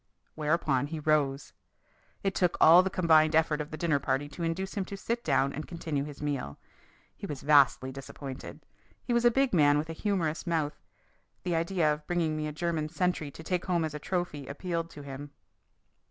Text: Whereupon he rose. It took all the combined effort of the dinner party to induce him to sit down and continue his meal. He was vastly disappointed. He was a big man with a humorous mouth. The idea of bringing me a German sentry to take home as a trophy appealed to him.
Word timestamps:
Whereupon 0.33 0.87
he 0.87 0.99
rose. 0.99 1.53
It 2.23 2.33
took 2.33 2.57
all 2.59 2.81
the 2.81 2.89
combined 2.89 3.35
effort 3.35 3.61
of 3.61 3.69
the 3.69 3.77
dinner 3.77 3.99
party 3.99 4.27
to 4.29 4.41
induce 4.41 4.73
him 4.75 4.83
to 4.85 4.97
sit 4.97 5.23
down 5.23 5.53
and 5.53 5.67
continue 5.67 6.03
his 6.05 6.23
meal. 6.23 6.57
He 7.15 7.27
was 7.27 7.43
vastly 7.43 7.91
disappointed. 7.91 8.65
He 9.03 9.13
was 9.13 9.25
a 9.25 9.29
big 9.29 9.53
man 9.53 9.77
with 9.77 9.91
a 9.91 9.93
humorous 9.93 10.47
mouth. 10.47 10.81
The 11.43 11.55
idea 11.55 11.93
of 11.93 12.07
bringing 12.07 12.35
me 12.35 12.47
a 12.47 12.51
German 12.51 12.89
sentry 12.89 13.29
to 13.29 13.43
take 13.43 13.65
home 13.65 13.85
as 13.85 13.93
a 13.93 13.99
trophy 13.99 14.47
appealed 14.47 14.89
to 14.89 15.03
him. 15.03 15.33